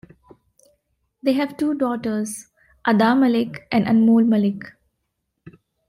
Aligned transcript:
They 1.21 1.33
have 1.33 1.57
two 1.57 1.75
daughters, 1.75 2.47
Ada 2.87 3.13
Malik 3.15 3.67
and 3.71 3.85
Anmol 3.85 4.25
Malik. 4.25 4.63